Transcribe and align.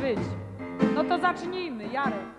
być. 0.00 0.18
No 0.94 1.04
to 1.04 1.18
zacznijmy, 1.18 1.88
Jarek. 1.88 2.37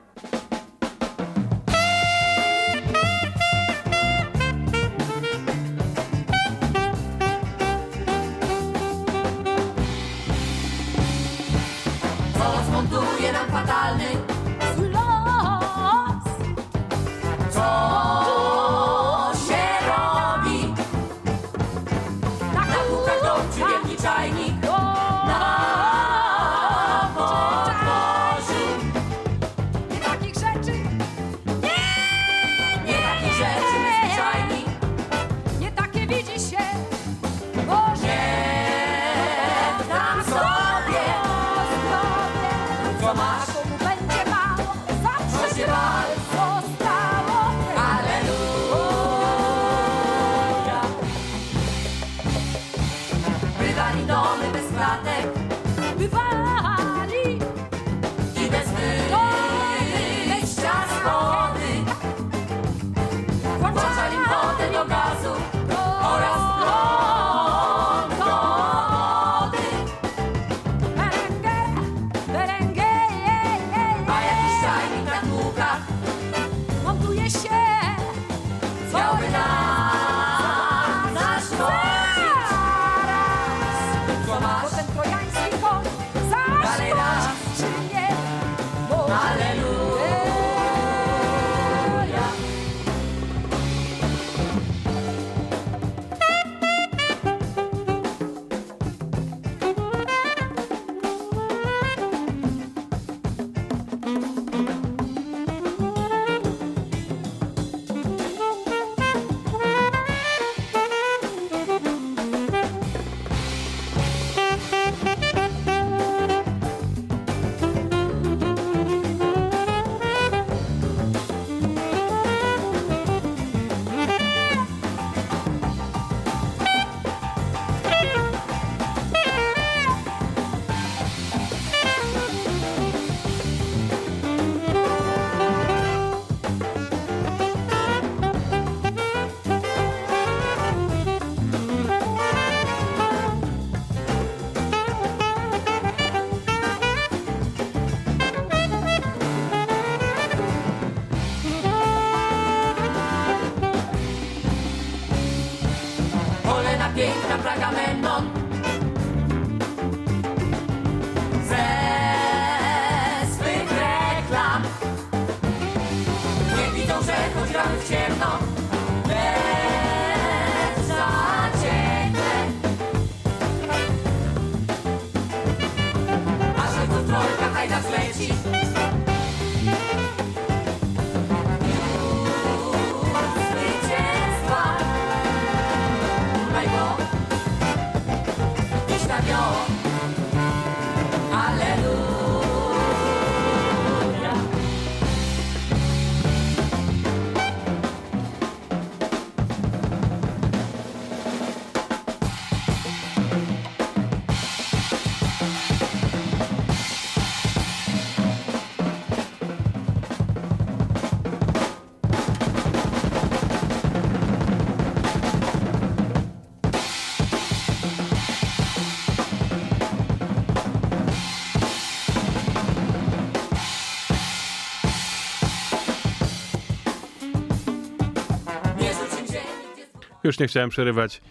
Już 230.30 230.40
nie 230.40 230.48
chciałem 230.48 230.70
przerywać 230.70 231.22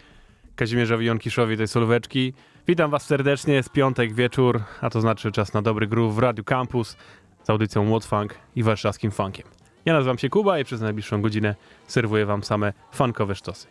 Kazimierzowi 0.55 1.05
Jonkiszowi 1.05 1.57
tej 1.57 1.67
solóweczki. 1.67 2.33
Witam 2.67 2.91
Was 2.91 3.05
serdecznie, 3.05 3.53
jest 3.53 3.71
piątek 3.71 4.13
wieczór, 4.13 4.61
a 4.81 4.89
to 4.89 5.01
znaczy 5.01 5.31
czas 5.31 5.53
na 5.53 5.61
dobry 5.61 5.87
groove 5.87 6.15
w 6.15 6.19
Radiu 6.19 6.43
Campus 6.43 6.97
z 7.43 7.49
audycją 7.49 7.85
Młot 7.85 8.05
Funk 8.05 8.35
i 8.55 8.63
warszawskim 8.63 9.11
funkiem. 9.11 9.47
Ja 9.85 9.93
nazywam 9.93 10.17
się 10.17 10.29
Kuba 10.29 10.59
i 10.59 10.63
przez 10.63 10.81
najbliższą 10.81 11.21
godzinę 11.21 11.55
serwuję 11.87 12.25
Wam 12.25 12.43
same 12.43 12.73
funkowe 12.91 13.35
sztosy. 13.35 13.67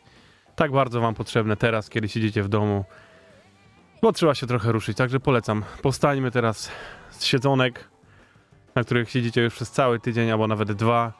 Tak 0.56 0.72
bardzo 0.72 1.00
Wam 1.00 1.14
potrzebne 1.14 1.56
teraz, 1.56 1.90
kiedy 1.90 2.08
siedzicie 2.08 2.42
w 2.42 2.48
domu, 2.48 2.84
bo 4.02 4.12
trzeba 4.12 4.34
się 4.34 4.46
trochę 4.46 4.72
ruszyć, 4.72 4.96
także 4.96 5.20
polecam. 5.20 5.64
Powstańmy 5.82 6.30
teraz 6.30 6.70
z 7.10 7.24
siedzonek, 7.24 7.88
na 8.74 8.84
których 8.84 9.10
siedzicie 9.10 9.42
już 9.42 9.54
przez 9.54 9.70
cały 9.70 10.00
tydzień 10.00 10.30
albo 10.30 10.46
nawet 10.46 10.72
dwa. 10.72 11.12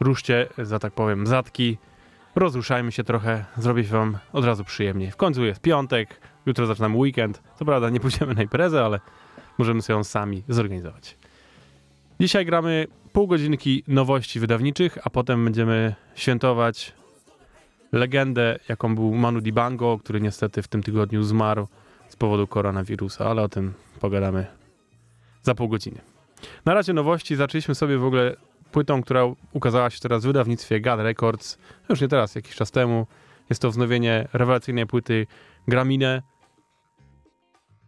Ruszcie, 0.00 0.48
za 0.58 0.78
tak 0.78 0.92
powiem, 0.92 1.26
zatki, 1.26 1.78
rozruszajmy 2.36 2.92
się 2.92 3.04
trochę, 3.04 3.44
zrobię 3.56 3.82
wam 3.82 4.18
od 4.32 4.44
razu 4.44 4.64
przyjemniej. 4.64 5.10
W 5.10 5.16
końcu 5.16 5.44
jest 5.44 5.60
piątek, 5.60 6.20
jutro 6.46 6.66
zaczynamy 6.66 6.96
weekend. 6.96 7.42
Co 7.58 7.64
prawda 7.64 7.90
nie 7.90 8.00
pójdziemy 8.00 8.34
na 8.34 8.42
imprezę, 8.42 8.84
ale 8.84 9.00
możemy 9.58 9.82
sobie 9.82 9.96
ją 9.96 10.04
sami 10.04 10.42
zorganizować. 10.48 11.16
Dzisiaj 12.20 12.46
gramy 12.46 12.86
pół 13.12 13.26
godzinki 13.26 13.84
nowości 13.88 14.40
wydawniczych, 14.40 14.98
a 15.04 15.10
potem 15.10 15.44
będziemy 15.44 15.94
świętować 16.14 16.92
legendę, 17.92 18.58
jaką 18.68 18.94
był 18.94 19.14
Manu 19.14 19.40
Dibango, 19.40 19.98
który 19.98 20.20
niestety 20.20 20.62
w 20.62 20.68
tym 20.68 20.82
tygodniu 20.82 21.22
zmarł 21.22 21.68
z 22.08 22.16
powodu 22.16 22.46
koronawirusa, 22.46 23.26
ale 23.26 23.42
o 23.42 23.48
tym 23.48 23.74
pogadamy 24.00 24.46
za 25.42 25.54
pół 25.54 25.68
godziny. 25.68 26.00
Na 26.64 26.74
razie 26.74 26.92
nowości 26.92 27.36
zaczęliśmy 27.36 27.74
sobie 27.74 27.98
w 27.98 28.04
ogóle 28.04 28.36
płytą, 28.74 29.02
która 29.02 29.22
ukazała 29.52 29.90
się 29.90 30.00
teraz 30.00 30.22
w 30.22 30.26
wydawnictwie 30.26 30.80
God 30.80 31.00
Records, 31.00 31.58
już 31.88 32.00
nie 32.00 32.08
teraz, 32.08 32.34
jakiś 32.34 32.54
czas 32.54 32.70
temu. 32.70 33.06
Jest 33.50 33.62
to 33.62 33.70
wznowienie 33.70 34.28
rewelacyjnej 34.32 34.86
płyty 34.86 35.26
Gramine 35.68 36.22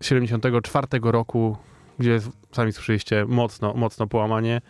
74 0.00 0.86
roku 1.02 1.56
gdzie 1.98 2.20
sami 2.52 2.72
słyszeliście, 2.72 3.24
mocno, 3.28 3.74
mocno 3.74 4.06
połamanie. 4.06 4.60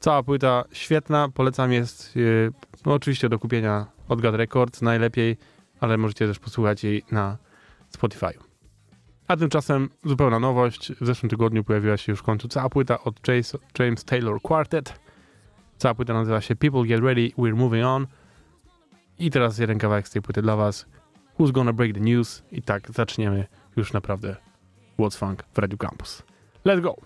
Cała 0.00 0.22
płyta 0.22 0.64
świetna, 0.72 1.28
polecam 1.34 1.72
jest 1.72 2.16
yy, 2.16 2.52
no 2.86 2.94
oczywiście 2.94 3.28
do 3.28 3.38
kupienia 3.38 3.86
od 4.08 4.20
God 4.20 4.34
Records 4.34 4.82
najlepiej, 4.82 5.36
ale 5.80 5.96
możecie 5.96 6.26
też 6.26 6.38
posłuchać 6.38 6.84
jej 6.84 7.04
na 7.10 7.38
Spotify. 7.90 8.38
A 9.28 9.36
tymczasem 9.36 9.88
zupełna 10.04 10.40
nowość. 10.40 10.92
W 10.92 11.06
zeszłym 11.06 11.30
tygodniu 11.30 11.64
pojawiła 11.64 11.96
się 11.96 12.12
już 12.12 12.20
w 12.20 12.22
końcu 12.22 12.48
cała 12.48 12.68
płyta 12.68 13.04
od 13.04 13.20
James 13.78 14.04
Taylor 14.04 14.42
Quartet. 14.42 15.07
Cała 15.78 15.94
płyta 15.94 16.14
nazywa 16.14 16.40
się 16.40 16.56
People 16.56 16.84
Get 16.86 17.00
Ready, 17.00 17.28
We're 17.38 17.54
Moving 17.54 17.84
On. 17.84 18.06
I 19.18 19.30
teraz 19.30 19.58
jeden 19.58 19.78
kawałek 19.78 20.08
z 20.08 20.10
tej 20.10 20.22
płyty 20.22 20.42
dla 20.42 20.56
was. 20.56 20.86
Who's 21.38 21.52
Gonna 21.52 21.72
Break 21.72 21.94
the 21.94 22.00
News? 22.00 22.42
I 22.52 22.62
tak 22.62 22.90
zaczniemy 22.90 23.46
już 23.76 23.92
naprawdę 23.92 24.36
What's 24.98 25.18
Funk 25.18 25.44
w 25.54 25.58
Radio 25.58 25.78
Campus. 25.78 26.22
Let's 26.64 26.80
go! 26.80 26.96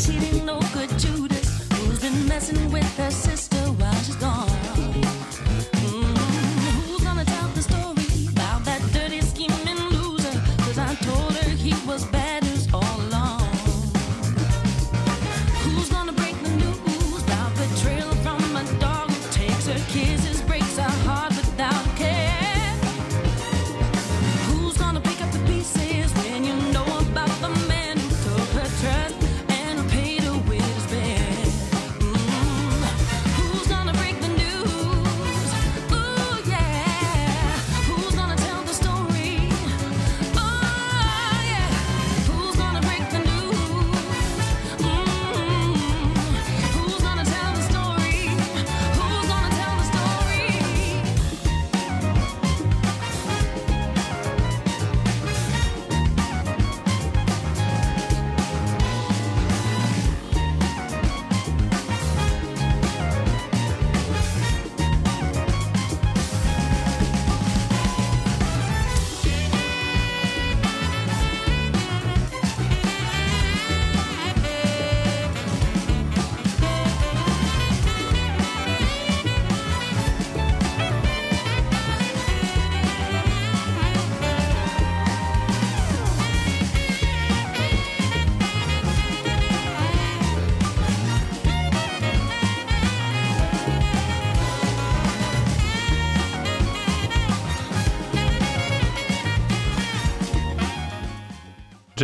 Cheating, 0.00 0.46
no 0.46 0.58
good 0.72 0.88
Judas 0.98 1.68
who's 1.74 2.00
been 2.00 2.26
messing 2.26 2.72
with 2.72 2.96
her 2.96 3.10
sister 3.10 3.49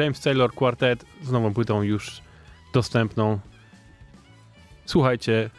James 0.07 0.21
Taylor 0.21 0.53
Quartet 0.53 1.05
z 1.23 1.31
nową 1.31 1.55
płytą 1.55 1.83
już 1.83 2.21
dostępną. 2.73 3.39
Słuchajcie, 4.85 5.51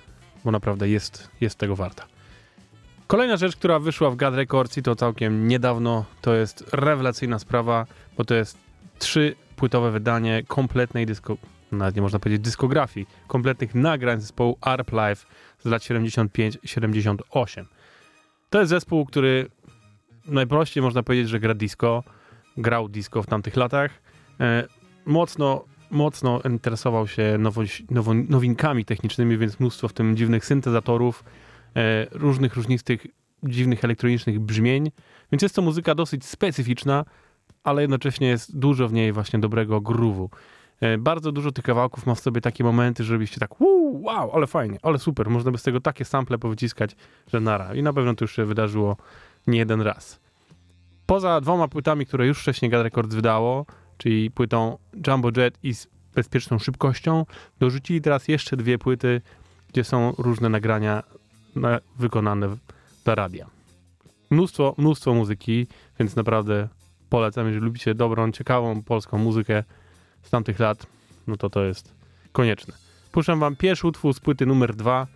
bo 0.46 0.52
naprawdę 0.52 0.90
jest, 0.90 1.30
jest 1.42 1.58
tego 1.58 1.76
warta. 1.76 2.08
Kolejna 3.08 3.38
rzecz, 3.38 3.56
która 3.56 3.80
wyszła 3.80 4.12
w 4.12 4.16
God 4.16 4.36
Records 4.36 4.78
i 4.78 4.84
to 4.84 4.96
całkiem 4.96 5.48
niedawno, 5.48 6.06
to 6.22 6.36
jest 6.36 6.70
rewelacyjna 6.74 7.40
sprawa, 7.40 7.86
bo 8.18 8.26
to 8.26 8.36
jest 8.36 8.58
trzy 9.00 9.36
płytowe 9.56 9.92
wydanie 9.92 10.44
kompletnej 10.48 11.06
dysko, 11.06 11.38
nawet 11.72 11.96
nie 11.96 12.02
można 12.02 12.20
powiedzieć 12.20 12.42
dyskografii, 12.42 13.08
kompletnych 13.28 13.76
nagrań 13.76 14.22
zespołu 14.22 14.58
Arp 14.62 14.92
Live 14.92 15.28
z 15.60 15.66
lat 15.66 15.82
75-78. 15.82 17.66
To 18.50 18.60
jest 18.60 18.70
zespół, 18.70 19.06
który 19.06 19.50
najprościej 20.26 20.84
można 20.84 21.04
powiedzieć, 21.04 21.30
że 21.30 21.40
gra 21.40 21.54
disco, 21.54 22.04
grał 22.58 22.90
disco 22.90 23.24
w 23.24 23.28
tamtych 23.28 23.56
latach. 23.56 24.07
E, 24.40 24.68
mocno, 25.06 25.64
mocno 25.92 26.42
interesował 26.50 27.08
się 27.08 27.38
nowość, 27.40 27.84
nowo, 27.90 28.14
nowinkami 28.14 28.86
technicznymi, 28.86 29.38
więc 29.38 29.60
mnóstwo 29.60 29.88
w 29.88 29.94
tym 29.94 30.18
dziwnych 30.18 30.46
syntezatorów, 30.46 31.24
e, 31.76 32.08
różnych 32.12 32.56
różnistych 32.56 33.08
dziwnych 33.44 33.84
elektronicznych 33.84 34.40
brzmień. 34.40 34.92
Więc 35.32 35.42
jest 35.42 35.56
to 35.56 35.62
muzyka 35.62 35.96
dosyć 35.96 36.26
specyficzna, 36.26 37.06
ale 37.64 37.82
jednocześnie 37.82 38.28
jest 38.28 38.58
dużo 38.58 38.88
w 38.88 38.94
niej 38.94 39.12
właśnie 39.12 39.40
dobrego 39.40 39.82
groove'u. 39.82 40.28
E, 40.82 40.98
bardzo 40.98 41.32
dużo 41.32 41.52
tych 41.52 41.66
kawałków 41.66 42.06
ma 42.06 42.16
w 42.16 42.20
sobie 42.20 42.42
takie 42.42 42.64
momenty, 42.64 43.04
żebyście 43.04 43.40
tak 43.40 43.62
wow, 43.62 44.02
wow, 44.04 44.32
ale 44.34 44.48
fajnie, 44.48 44.78
ale 44.82 45.00
super, 45.00 45.30
można 45.30 45.52
by 45.52 45.58
z 45.58 45.64
tego 45.64 45.82
takie 45.82 46.06
sample 46.06 46.38
powyciskać, 46.38 46.96
że 47.34 47.40
nara. 47.40 47.76
I 47.76 47.84
na 47.84 47.94
pewno 47.94 48.16
to 48.16 48.24
już 48.24 48.36
się 48.36 48.46
wydarzyło 48.46 48.98
nie 49.48 49.58
jeden 49.58 49.82
raz. 49.82 50.20
Poza 51.06 51.42
dwoma 51.42 51.68
płytami, 51.68 52.06
które 52.06 52.28
już 52.28 52.40
wcześniej 52.40 52.72
God 52.72 52.84
Records 52.84 53.16
wydało, 53.16 53.66
czyli 53.98 54.32
płytą 54.32 54.78
Jumbo 55.08 55.30
Jet 55.38 55.58
i 55.64 55.74
z 55.74 55.88
bezpieczną 56.16 56.60
szybkością, 56.60 57.26
dorzucili 57.60 58.02
teraz 58.02 58.28
jeszcze 58.28 58.58
dwie 58.58 58.78
płyty, 58.78 59.22
gdzie 59.70 59.84
są 59.84 60.14
różne 60.18 60.50
nagrania 60.50 61.04
na, 61.56 61.80
wykonane 62.00 62.58
dla 63.06 63.16
radia. 63.16 63.48
Mnóstwo, 64.30 64.76
mnóstwo 64.78 65.14
muzyki, 65.14 65.68
więc 66.00 66.16
naprawdę 66.16 66.68
polecam, 67.10 67.46
jeżeli 67.46 67.66
lubicie 67.66 67.96
dobrą, 67.96 68.32
ciekawą 68.32 68.84
polską 68.84 69.18
muzykę 69.18 69.64
z 70.24 70.30
tamtych 70.30 70.60
lat, 70.60 70.88
no 71.28 71.38
to 71.38 71.50
to 71.50 71.64
jest 71.64 71.94
konieczne. 72.32 72.74
Puszczam 73.12 73.40
wam 73.40 73.56
pierwszy 73.56 73.88
utwór 73.88 74.14
z 74.14 74.20
płyty 74.20 74.46
numer 74.46 74.76
dwa 74.76 75.08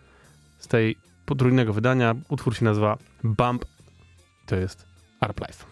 z 0.59 0.67
tej 0.67 0.95
potrójnego 1.25 1.73
wydania. 1.73 2.15
Utwór 2.29 2.55
się 2.55 2.65
nazywa 2.65 2.97
Bump. 3.23 3.65
To 4.45 4.55
jest 4.55 4.85
Arp 5.19 5.39
Life. 5.39 5.70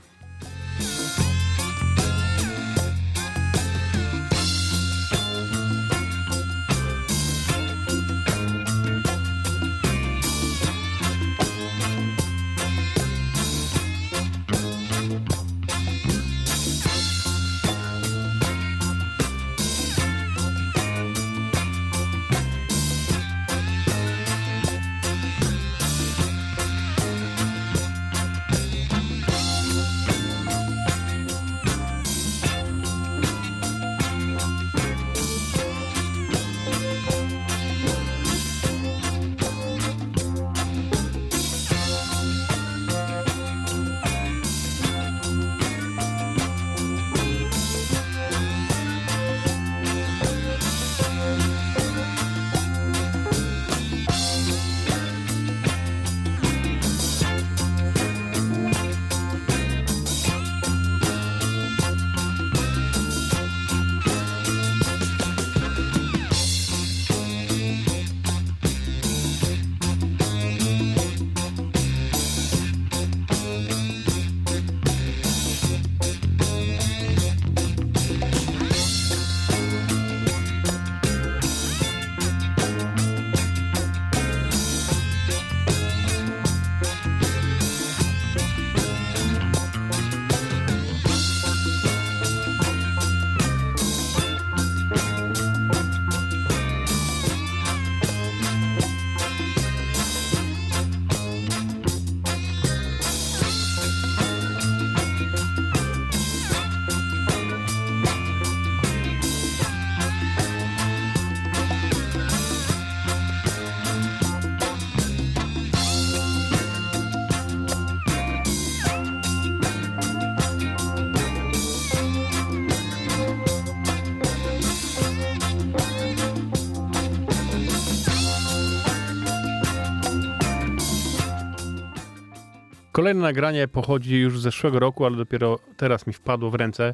Kolejne 133.00 133.22
nagranie 133.22 133.68
pochodzi 133.68 134.16
już 134.16 134.40
z 134.40 134.42
zeszłego 134.42 134.80
roku, 134.80 135.06
ale 135.06 135.18
dopiero 135.18 135.60
teraz 135.78 136.08
mi 136.08 136.14
wpadło 136.14 136.50
w 136.50 136.56
ręce. 136.56 136.94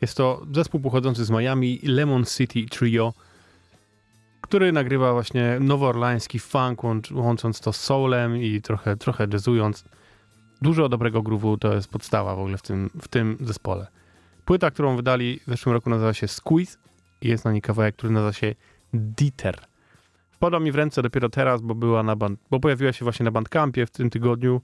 Jest 0.00 0.16
to 0.16 0.46
zespół 0.52 0.80
pochodzący 0.80 1.24
z 1.24 1.30
Miami, 1.30 1.80
Lemon 1.82 2.24
City 2.24 2.66
Trio, 2.70 3.12
który 4.40 4.72
nagrywa 4.72 5.12
właśnie 5.12 5.56
nowoorlański 5.60 6.38
funk, 6.38 6.84
łącz, 6.84 7.10
łącząc 7.10 7.60
to 7.60 7.72
z 7.72 7.76
soulem 7.76 8.36
i 8.36 8.62
trochę, 8.62 8.96
trochę 8.96 9.26
jazzując. 9.32 9.84
Dużo 10.62 10.88
dobrego 10.88 11.22
groove'u 11.22 11.58
to 11.58 11.74
jest 11.74 11.88
podstawa 11.88 12.34
w 12.34 12.38
ogóle 12.38 12.58
w 12.58 12.62
tym, 12.62 12.90
w 13.02 13.08
tym 13.08 13.36
zespole. 13.40 13.86
Płyta, 14.44 14.70
którą 14.70 14.96
wydali 14.96 15.40
w 15.46 15.50
zeszłym 15.50 15.72
roku 15.72 15.90
nazywa 15.90 16.14
się 16.14 16.28
Squeeze 16.28 16.78
i 17.22 17.28
jest 17.28 17.44
na 17.44 17.52
niej 17.52 17.62
kawałek, 17.62 17.96
który 17.96 18.12
nazywa 18.12 18.32
się 18.32 18.54
Dieter. 18.94 19.60
Wpadła 20.30 20.60
mi 20.60 20.72
w 20.72 20.74
ręce 20.74 21.02
dopiero 21.02 21.28
teraz, 21.28 21.60
bo 21.60 21.74
była 21.74 22.02
na 22.02 22.16
band, 22.16 22.40
bo 22.50 22.60
pojawiła 22.60 22.92
się 22.92 23.04
właśnie 23.04 23.24
na 23.24 23.30
Bandcampie 23.30 23.86
w 23.86 23.90
tym 23.90 24.10
tygodniu. 24.10 24.60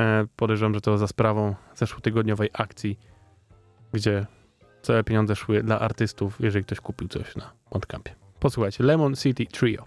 E, 0.00 0.26
podejrzewam, 0.36 0.74
że 0.74 0.80
to 0.80 0.98
za 0.98 1.06
sprawą 1.06 1.54
zeszłotygodniowej 1.74 2.50
akcji, 2.52 2.98
gdzie 3.92 4.26
całe 4.82 5.04
pieniądze 5.04 5.36
szły 5.36 5.62
dla 5.62 5.80
artystów, 5.80 6.36
jeżeli 6.40 6.64
ktoś 6.64 6.80
kupił 6.80 7.08
coś 7.08 7.36
na 7.36 7.52
Bandcampie. 7.72 8.14
Posłuchajcie, 8.40 8.84
Lemon 8.84 9.16
City 9.16 9.46
Trio. 9.46 9.84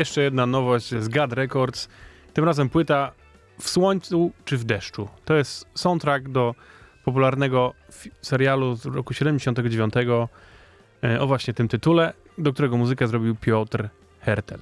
jeszcze 0.00 0.22
jedna 0.22 0.46
nowość 0.46 0.94
z 0.94 1.08
Gad 1.08 1.32
Records. 1.32 1.88
Tym 2.32 2.44
razem 2.44 2.68
płyta 2.68 3.12
w 3.60 3.68
słońcu 3.68 4.32
czy 4.44 4.56
w 4.56 4.64
deszczu. 4.64 5.08
To 5.24 5.34
jest 5.34 5.66
soundtrack 5.74 6.28
do 6.28 6.54
popularnego 7.04 7.74
serialu 8.22 8.74
z 8.74 8.86
roku 8.86 9.14
79 9.14 9.94
e, 9.96 11.20
o 11.20 11.26
właśnie 11.26 11.54
tym 11.54 11.68
tytule, 11.68 12.12
do 12.38 12.52
którego 12.52 12.76
muzykę 12.76 13.06
zrobił 13.06 13.34
Piotr 13.34 13.88
Hertel. 14.20 14.60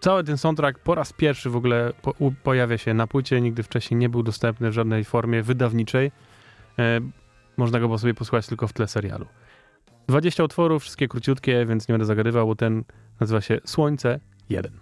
Cały 0.00 0.24
ten 0.24 0.38
soundtrack 0.38 0.78
po 0.78 0.94
raz 0.94 1.12
pierwszy 1.12 1.50
w 1.50 1.56
ogóle 1.56 1.92
po 2.02 2.14
pojawia 2.42 2.78
się 2.78 2.94
na 2.94 3.06
płycie, 3.06 3.40
nigdy 3.40 3.62
wcześniej 3.62 3.98
nie 3.98 4.08
był 4.08 4.22
dostępny 4.22 4.70
w 4.70 4.72
żadnej 4.72 5.04
formie 5.04 5.42
wydawniczej. 5.42 6.12
E, 6.78 7.00
można 7.56 7.80
go 7.80 7.98
sobie 7.98 8.14
posłuchać 8.14 8.46
tylko 8.46 8.68
w 8.68 8.72
tle 8.72 8.88
serialu. 8.88 9.26
20 10.08 10.44
utworów, 10.44 10.82
wszystkie 10.82 11.08
króciutkie, 11.08 11.66
więc 11.66 11.88
nie 11.88 11.92
będę 11.92 12.06
zagadywał, 12.06 12.46
bo 12.46 12.56
ten 12.56 12.84
nazywa 13.20 13.40
się 13.40 13.60
Słońce 13.64 14.20
Jeden. 14.50 14.80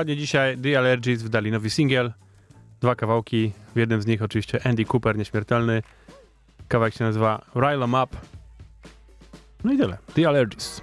dokładnie 0.00 0.16
dzisiaj 0.16 0.58
The 0.58 0.78
Allergies 0.78 1.22
wydali 1.22 1.50
nowy 1.50 1.70
singiel. 1.70 2.12
Dwa 2.80 2.94
kawałki, 2.94 3.52
w 3.74 3.78
jednym 3.78 4.02
z 4.02 4.06
nich 4.06 4.22
oczywiście 4.22 4.66
Andy 4.66 4.84
Cooper, 4.84 5.18
nieśmiertelny. 5.18 5.82
Kawałek 6.68 6.94
się 6.94 7.04
nazywa 7.04 7.44
Ryle 7.54 7.84
Up. 7.86 8.16
No 9.64 9.72
i 9.72 9.78
tyle. 9.78 9.98
The 10.14 10.28
Allergies. 10.28 10.80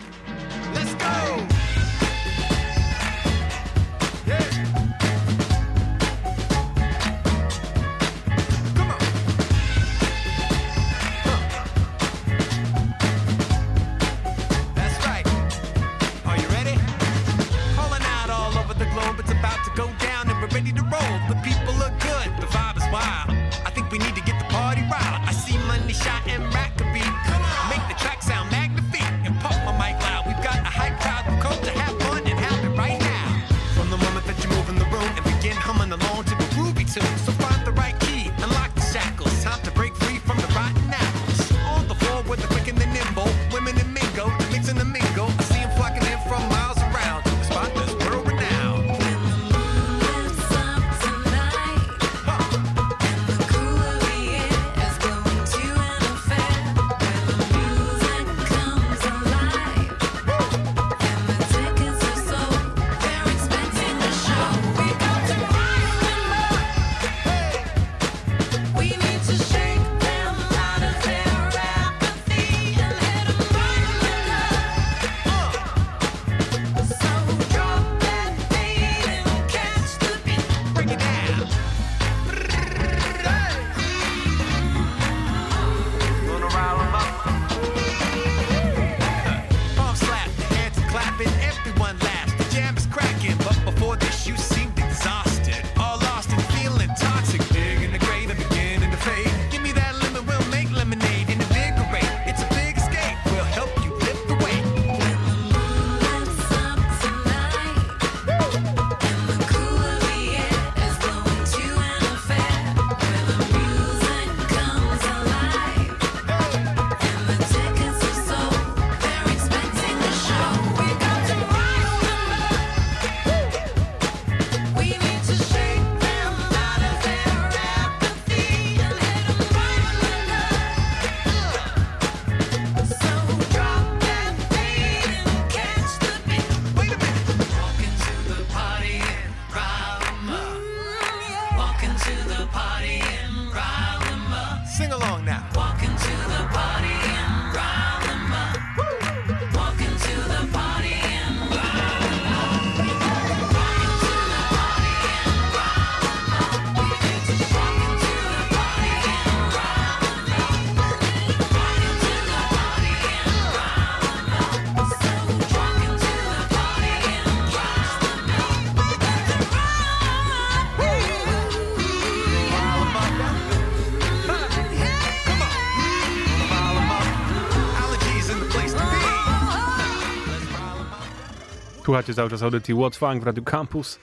Słuchacie 181.98 182.14
cały 182.14 182.30
czas 182.30 182.44
audycji 182.44 182.76
What 182.76 182.96
Funk 182.96 183.24
w 183.24 183.26
Radio 183.26 183.44
Campus. 183.44 184.00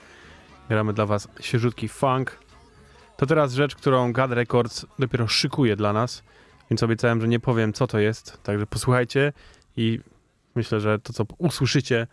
Gramy 0.69 0.93
dla 0.93 1.05
was 1.05 1.27
świeżutki 1.39 1.89
funk. 1.89 2.39
To 3.17 3.25
teraz 3.25 3.53
rzecz, 3.53 3.75
którą 3.75 4.13
God 4.13 4.31
Records 4.31 4.85
dopiero 4.99 5.27
szykuje 5.27 5.75
dla 5.75 5.93
nas, 5.93 6.23
więc 6.69 6.83
obiecałem, 6.83 7.21
że 7.21 7.27
nie 7.27 7.39
powiem 7.39 7.73
co 7.73 7.87
to 7.87 7.99
jest, 7.99 8.43
także 8.43 8.67
posłuchajcie 8.67 9.33
i 9.77 9.99
myślę, 10.55 10.79
że 10.79 10.99
to 10.99 11.13
co 11.13 11.23
usłyszycie 11.37 12.07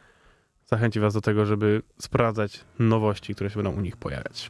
zachęci 0.66 1.01
was 1.01 1.14
do 1.14 1.21
tego, 1.21 1.47
żeby 1.47 1.83
sprawdzać 1.99 2.64
nowości, 2.79 3.35
które 3.35 3.51
się 3.51 3.57
będą 3.57 3.73
u 3.73 3.81
nich 3.81 3.97
pojawiać. 3.97 4.49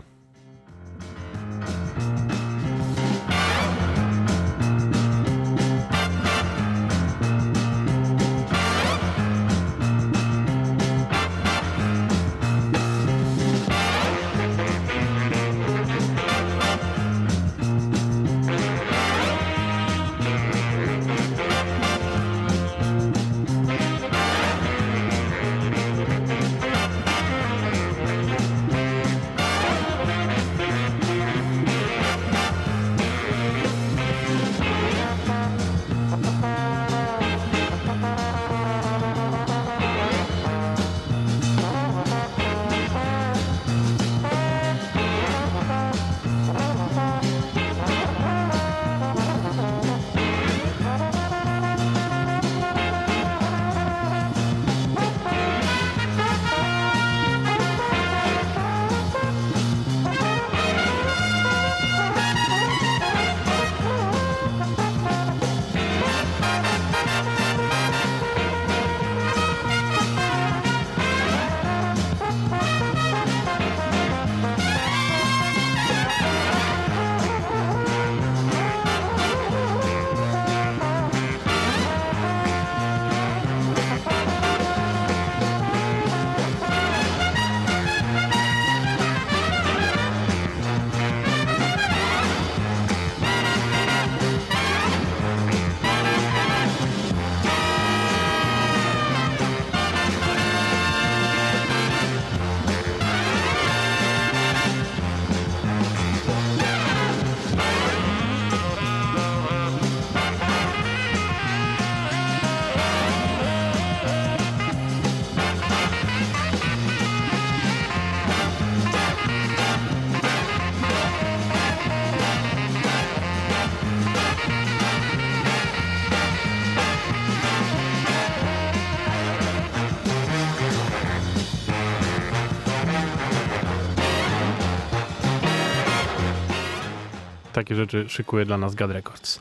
Takie 137.72 137.80
rzeczy 137.80 138.08
szykuje 138.08 138.44
dla 138.44 138.58
nas 138.58 138.74
God 138.74 138.90
Records. 138.90 139.40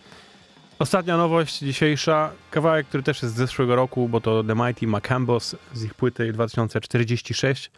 Ostatnia 0.80 1.18
nowość 1.18 1.60
dzisiejsza, 1.60 2.32
kawałek, 2.52 2.88
który 2.88 3.04
też 3.04 3.22
jest 3.22 3.36
z 3.36 3.38
zeszłego 3.38 3.76
roku, 3.76 4.10
bo 4.10 4.22
to 4.22 4.44
The 4.44 4.56
Mighty 4.56 4.88
Macambos 4.88 5.56
z 5.74 5.84
ich 5.84 5.94
płyty 5.94 6.34
2046, 6.34 7.72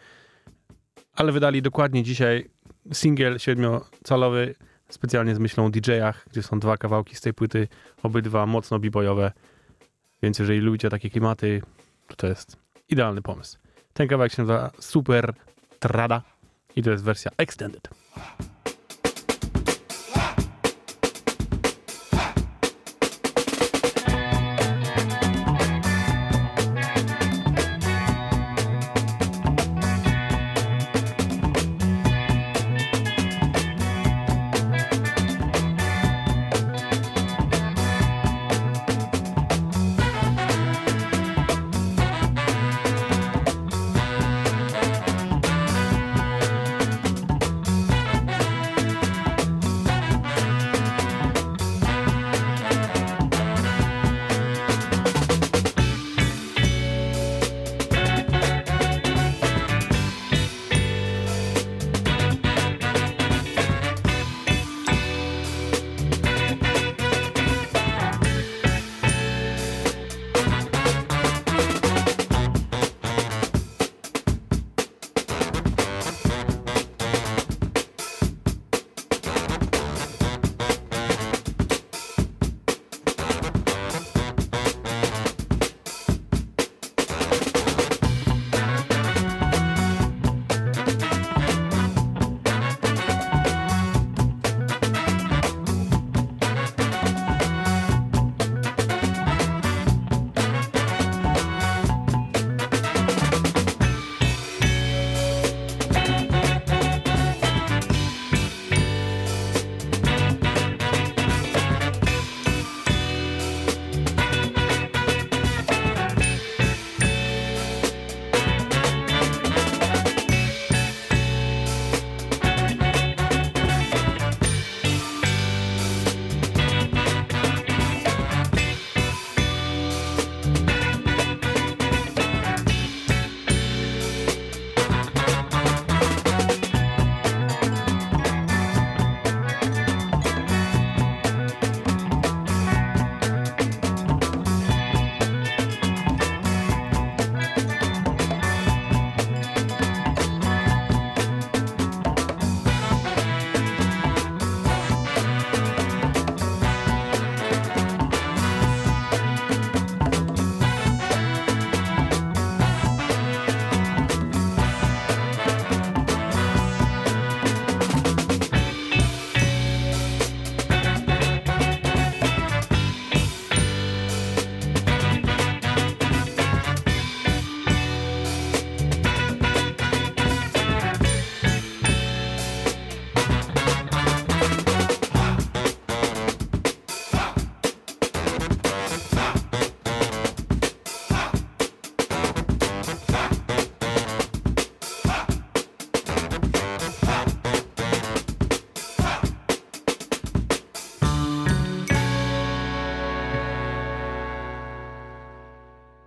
ale 1.15 1.31
wydali 1.31 1.61
dokładnie 1.61 2.03
dzisiaj 2.03 2.49
singiel 2.91 3.39
siedmiocalowy, 3.39 4.55
specjalnie 4.89 5.35
z 5.35 5.39
myślą 5.39 5.65
o 5.65 5.69
DJ-ach, 5.69 6.25
gdzie 6.31 6.43
są 6.43 6.59
dwa 6.59 6.77
kawałki 6.77 7.15
z 7.15 7.21
tej 7.21 7.33
płyty, 7.33 7.67
obydwa 8.03 8.45
mocno 8.45 8.79
b-boyowe, 8.79 9.31
więc 10.23 10.39
jeżeli 10.39 10.59
lubicie 10.59 10.89
takie 10.89 11.09
klimaty, 11.09 11.61
to 12.07 12.15
to 12.15 12.27
jest 12.27 12.57
idealny 12.89 13.21
pomysł. 13.21 13.57
Ten 13.93 14.07
kawałek 14.07 14.33
się 14.33 14.41
nazywa 14.41 14.71
Super 14.79 15.33
Trada 15.79 16.21
i 16.75 16.83
to 16.83 16.91
jest 16.91 17.03
wersja 17.03 17.31
extended. 17.37 17.89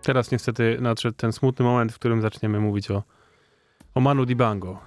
Teraz 0.07 0.31
niestety 0.31 0.79
nadszedł 0.81 1.17
ten 1.17 1.33
smutny 1.33 1.65
moment, 1.65 1.93
w 1.93 1.99
którym 1.99 2.23
zaczniemy 2.23 2.61
mówić 2.61 2.91
o, 2.91 3.03
o 3.95 4.01
Manu 4.01 4.27
Dibango. 4.27 4.79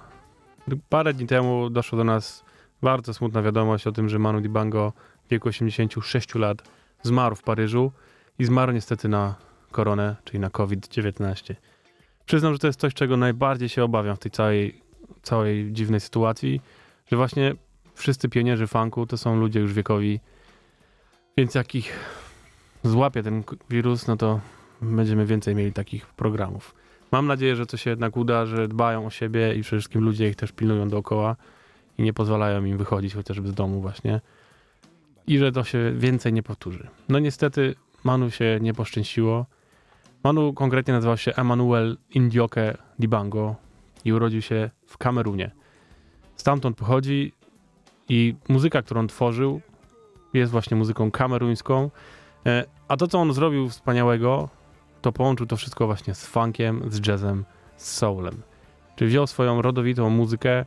Parę 0.88 1.14
dni 1.14 1.26
temu 1.26 1.70
doszło 1.70 1.98
do 1.98 2.04
nas 2.04 2.44
bardzo 2.82 3.14
smutna 3.14 3.42
wiadomość 3.42 3.86
o 3.86 3.92
tym, 3.92 4.08
że 4.08 4.18
Manu 4.18 4.40
Dibango 4.40 4.92
w 5.26 5.30
wieku 5.30 5.48
86 5.48 6.34
lat 6.34 6.62
zmarł 7.02 7.36
w 7.36 7.42
Paryżu 7.42 7.92
i 8.38 8.44
zmarł 8.44 8.72
niestety 8.72 9.08
na 9.08 9.34
koronę, 9.70 10.16
czyli 10.24 10.38
na 10.38 10.50
COVID-19. 10.50 11.54
Przyznam, 12.26 12.52
że 12.52 12.58
to 12.58 12.66
jest 12.66 12.80
coś, 12.80 12.94
czego 12.94 13.16
najbardziej 13.16 13.68
się 13.68 13.84
obawiam 13.84 14.16
w 14.16 14.18
tej 14.18 14.30
całej, 14.30 14.82
całej 15.22 15.72
dziwnej 15.72 16.00
sytuacji, 16.00 16.60
że 17.06 17.16
właśnie 17.16 17.54
wszyscy 17.94 18.28
pionierzy 18.28 18.66
funku 18.66 19.06
to 19.06 19.16
są 19.16 19.36
ludzie 19.36 19.60
już 19.60 19.72
wiekowi, 19.72 20.20
więc 21.36 21.54
jak 21.54 21.74
ich 21.74 21.98
złapie 22.84 23.22
ten 23.22 23.42
wirus, 23.70 24.06
no 24.06 24.16
to 24.16 24.40
będziemy 24.82 25.26
więcej 25.26 25.54
mieli 25.54 25.72
takich 25.72 26.06
programów. 26.06 26.74
Mam 27.12 27.26
nadzieję, 27.26 27.56
że 27.56 27.66
to 27.66 27.76
się 27.76 27.90
jednak 27.90 28.16
uda, 28.16 28.46
że 28.46 28.68
dbają 28.68 29.06
o 29.06 29.10
siebie 29.10 29.54
i 29.54 29.62
przede 29.62 29.80
wszystkim 29.80 30.04
ludzie 30.04 30.28
ich 30.28 30.36
też 30.36 30.52
pilnują 30.52 30.88
dookoła 30.88 31.36
i 31.98 32.02
nie 32.02 32.12
pozwalają 32.12 32.64
im 32.64 32.78
wychodzić 32.78 33.14
chociażby 33.14 33.48
z 33.48 33.54
domu 33.54 33.80
właśnie. 33.80 34.20
I 35.26 35.38
że 35.38 35.52
to 35.52 35.64
się 35.64 35.92
więcej 35.96 36.32
nie 36.32 36.42
powtórzy. 36.42 36.88
No 37.08 37.18
niestety 37.18 37.74
Manu 38.04 38.30
się 38.30 38.58
nie 38.60 38.74
poszczęściło. 38.74 39.46
Manu 40.24 40.52
konkretnie 40.52 40.94
nazywał 40.94 41.16
się 41.16 41.34
Emmanuel 41.34 41.96
Indioke 42.14 42.76
Dibango 42.98 43.56
i 44.04 44.12
urodził 44.12 44.42
się 44.42 44.70
w 44.86 44.98
Kamerunie. 44.98 45.50
Stamtąd 46.36 46.76
pochodzi 46.76 47.32
i 48.08 48.34
muzyka, 48.48 48.82
którą 48.82 49.06
tworzył, 49.06 49.60
jest 50.34 50.52
właśnie 50.52 50.76
muzyką 50.76 51.10
kameruńską. 51.10 51.90
E, 52.46 52.64
A 52.88 52.96
to, 52.96 53.06
co 53.06 53.18
on 53.18 53.32
zrobił 53.32 53.68
wspaniałego, 53.68 54.48
to 55.02 55.12
połączył 55.12 55.46
to 55.46 55.56
wszystko 55.56 55.86
właśnie 55.86 56.14
z 56.14 56.26
funkiem, 56.26 56.82
z 56.88 57.06
jazzem, 57.06 57.44
z 57.76 57.92
soulem. 57.92 58.42
Czyli 58.96 59.10
wziął 59.10 59.26
swoją 59.26 59.62
rodowitą 59.62 60.10
muzykę 60.10 60.64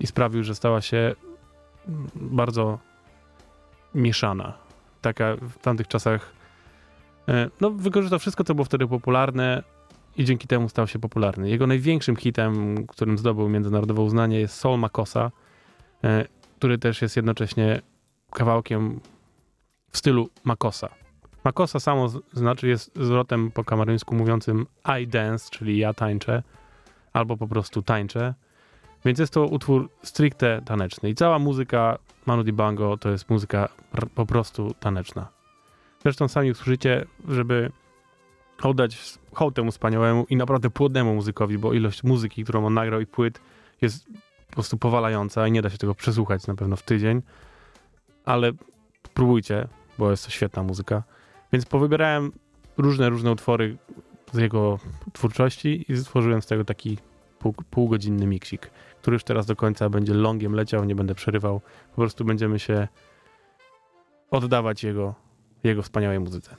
i 0.00 0.06
sprawił, 0.06 0.44
że 0.44 0.54
stała 0.54 0.80
się 0.80 1.14
bardzo 2.14 2.78
mieszana. 3.94 4.58
Taka 5.00 5.36
w 5.36 5.58
tamtych 5.58 5.88
czasach. 5.88 6.32
e, 7.28 7.50
No, 7.60 7.70
wykorzystał 7.70 8.18
wszystko, 8.18 8.44
co 8.44 8.54
było 8.54 8.64
wtedy 8.64 8.86
popularne 8.86 9.62
i 10.16 10.24
dzięki 10.24 10.48
temu 10.48 10.68
stał 10.68 10.86
się 10.86 10.98
popularny. 10.98 11.50
Jego 11.50 11.66
największym 11.66 12.16
hitem, 12.16 12.86
którym 12.86 13.18
zdobył 13.18 13.48
międzynarodowe 13.48 14.02
uznanie, 14.02 14.40
jest 14.40 14.54
Soul 14.54 14.78
Makosa, 14.78 15.30
e, 16.04 16.24
który 16.58 16.78
też 16.78 17.02
jest 17.02 17.16
jednocześnie 17.16 17.80
kawałkiem 18.30 19.00
w 19.90 19.98
stylu 19.98 20.28
Makosa. 20.44 21.05
Makosa 21.46 21.80
samo 21.80 22.08
znaczy 22.32 22.68
jest 22.68 22.90
zwrotem 22.96 23.50
po 23.50 23.64
kameruńsku 23.64 24.14
mówiącym 24.14 24.66
I 25.00 25.06
dance, 25.06 25.50
czyli 25.50 25.78
ja 25.78 25.94
tańczę, 25.94 26.42
albo 27.12 27.36
po 27.36 27.48
prostu 27.48 27.82
tańczę. 27.82 28.34
Więc 29.04 29.18
jest 29.18 29.32
to 29.32 29.46
utwór 29.46 29.90
stricte 30.02 30.62
taneczny. 30.64 31.10
I 31.10 31.14
cała 31.14 31.38
muzyka 31.38 31.98
Manu 32.26 32.42
Dibango 32.42 32.96
to 32.96 33.10
jest 33.10 33.30
muzyka 33.30 33.68
po 34.14 34.26
prostu 34.26 34.74
taneczna. 34.80 35.28
Zresztą 36.02 36.28
sami 36.28 36.50
usłyszycie, 36.50 37.06
żeby 37.28 37.70
oddać 38.62 39.18
hołd 39.34 39.54
temu 39.54 39.70
wspaniałemu 39.70 40.26
i 40.30 40.36
naprawdę 40.36 40.70
płodnemu 40.70 41.14
muzykowi, 41.14 41.58
bo 41.58 41.72
ilość 41.72 42.04
muzyki, 42.04 42.44
którą 42.44 42.66
on 42.66 42.74
nagrał 42.74 43.00
i 43.00 43.06
płyt 43.06 43.40
jest 43.82 44.06
po 44.46 44.52
prostu 44.52 44.78
powalająca 44.78 45.46
i 45.46 45.52
nie 45.52 45.62
da 45.62 45.70
się 45.70 45.78
tego 45.78 45.94
przesłuchać 45.94 46.46
na 46.46 46.54
pewno 46.54 46.76
w 46.76 46.82
tydzień. 46.82 47.22
Ale 48.24 48.52
próbujcie, 49.14 49.68
bo 49.98 50.10
jest 50.10 50.24
to 50.24 50.30
świetna 50.30 50.62
muzyka. 50.62 51.02
Więc 51.52 51.66
powybierałem 51.66 52.32
różne, 52.78 53.08
różne 53.08 53.32
utwory 53.32 53.76
z 54.32 54.38
jego 54.38 54.78
twórczości 55.12 55.84
i 55.88 55.96
stworzyłem 55.96 56.42
z 56.42 56.46
tego 56.46 56.64
taki 56.64 56.98
pół, 57.38 57.54
półgodzinny 57.70 58.26
miksik, 58.26 58.70
który 59.00 59.14
już 59.14 59.24
teraz 59.24 59.46
do 59.46 59.56
końca 59.56 59.90
będzie 59.90 60.14
longiem 60.14 60.54
leciał, 60.54 60.84
nie 60.84 60.94
będę 60.94 61.14
przerywał. 61.14 61.60
Po 61.90 61.96
prostu 61.96 62.24
będziemy 62.24 62.58
się 62.58 62.88
oddawać 64.30 64.84
jego, 64.84 65.14
jego 65.64 65.82
wspaniałej 65.82 66.20
muzyce. 66.20 66.56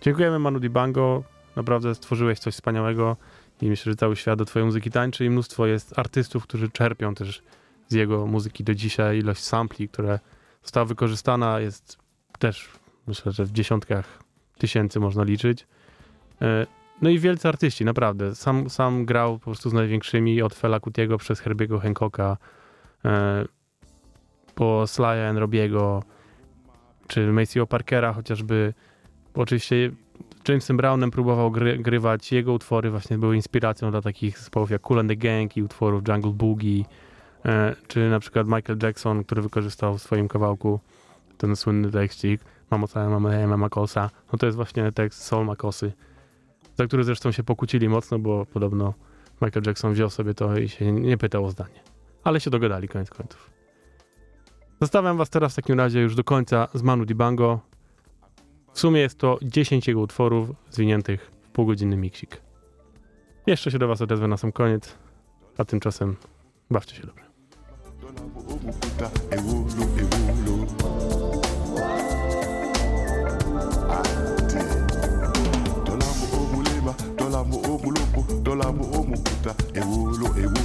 Dziękujemy 0.00 0.38
Manu 0.38 0.60
Dibango. 0.60 1.22
Naprawdę 1.56 1.94
stworzyłeś 1.94 2.38
coś 2.38 2.54
wspaniałego 2.54 3.16
i 3.62 3.68
myślę, 3.68 3.92
że 3.92 3.96
cały 3.96 4.16
świat 4.16 4.38
do 4.38 4.44
twojej 4.44 4.66
muzyki 4.66 4.90
tańczy 4.90 5.24
i 5.24 5.30
mnóstwo 5.30 5.66
jest 5.66 5.98
artystów, 5.98 6.42
którzy 6.42 6.70
czerpią 6.70 7.14
też 7.14 7.42
z 7.88 7.94
jego 7.94 8.26
muzyki 8.26 8.64
do 8.64 8.74
dzisiaj. 8.74 9.18
Ilość 9.18 9.44
sampli, 9.44 9.88
która 9.88 10.18
została 10.62 10.86
wykorzystana 10.86 11.60
jest 11.60 11.98
też 12.38 12.68
myślę, 13.06 13.32
że 13.32 13.44
w 13.44 13.52
dziesiątkach 13.52 14.22
tysięcy 14.58 15.00
można 15.00 15.24
liczyć. 15.24 15.66
E, 16.42 16.66
No 17.02 17.10
i 17.10 17.18
wielcy 17.18 17.48
artyści, 17.48 17.84
naprawdę. 17.84 18.34
Sam, 18.34 18.70
sam 18.70 19.04
grał 19.04 19.38
po 19.38 19.44
prostu 19.44 19.70
z 19.70 19.72
największymi, 19.72 20.42
od 20.42 20.54
Fela 20.54 20.80
Kutiego 20.80 21.18
przez 21.18 21.40
Herbiego 21.40 21.80
Hancocka, 21.80 22.36
e, 23.04 23.44
po 24.54 24.82
Sly'a 24.86 25.28
and 25.28 25.38
Robiego, 25.38 26.02
czy 27.08 27.32
Maceo 27.32 27.66
Parkera 27.66 28.12
chociażby. 28.12 28.74
Oczywiście 29.34 29.90
Jamesem 30.48 30.76
Brownem 30.76 31.10
próbował 31.10 31.50
gry, 31.50 31.78
grywać. 31.78 32.32
Jego 32.32 32.52
utwory 32.52 32.90
właśnie 32.90 33.18
były 33.18 33.36
inspiracją 33.36 33.90
dla 33.90 34.02
takich 34.02 34.38
zespołów 34.38 34.70
jak 34.70 34.82
Cool 34.82 35.00
and 35.00 35.08
the 35.08 35.16
Gang 35.16 35.56
i 35.56 35.62
utworów 35.62 36.02
Jungle 36.08 36.32
Boogie, 36.32 36.84
e, 37.44 37.76
czy 37.88 38.10
na 38.10 38.20
przykład 38.20 38.46
Michael 38.46 38.78
Jackson, 38.82 39.24
który 39.24 39.42
wykorzystał 39.42 39.98
w 39.98 40.02
swoim 40.02 40.28
kawałku 40.28 40.80
ten 41.38 41.56
słynny 41.56 41.90
tekstik 41.90 42.40
Mamo 42.72 42.88
całe 42.88 43.08
mamy 43.08 43.40
Mama 43.40 43.56
Makosa. 43.56 44.10
No 44.32 44.38
to 44.38 44.46
jest 44.46 44.56
właśnie 44.56 44.92
tekst 44.92 45.22
Soul 45.22 45.46
Makosy, 45.46 45.92
za 46.78 46.86
który 46.86 47.04
zresztą 47.04 47.32
się 47.32 47.42
pokłócili 47.42 47.88
mocno, 47.88 48.18
bo 48.18 48.46
podobno 48.46 48.94
Michael 49.42 49.66
Jackson 49.66 49.92
wziął 49.92 50.10
sobie 50.10 50.34
to 50.34 50.58
i 50.58 50.68
się 50.68 50.92
nie 50.92 51.18
pytał 51.18 51.44
o 51.44 51.50
zdanie. 51.50 51.80
Ale 52.24 52.40
się 52.40 52.50
dogadali 52.50 52.88
koniec 52.88 53.10
końców. 53.10 53.50
Zostawiam 54.80 55.16
was 55.16 55.30
teraz 55.30 55.52
w 55.52 55.56
takim 55.56 55.78
razie 55.78 56.00
już 56.00 56.14
do 56.14 56.24
końca 56.24 56.68
z 56.74 56.82
Manu 56.82 57.04
Dibango. 57.04 57.60
W 58.72 58.80
sumie 58.80 59.00
jest 59.00 59.18
to 59.18 59.38
10 59.42 59.88
jego 59.88 60.00
utworów 60.00 60.50
zwiniętych 60.70 61.30
w 61.42 61.48
półgodzinny 61.48 61.96
miksik. 61.96 62.40
Jeszcze 63.46 63.70
się 63.70 63.78
do 63.78 63.88
was 63.88 64.00
odezwę 64.02 64.28
na 64.28 64.36
sam 64.36 64.52
koniec, 64.52 64.98
a 65.58 65.64
tymczasem 65.64 66.16
bawcie 66.70 66.96
się 66.96 67.06
dobrze. 67.06 67.22
tolambo 78.52 78.84
omokuta 78.98 79.52
ewolo 79.80 80.28
ewo 80.42 80.61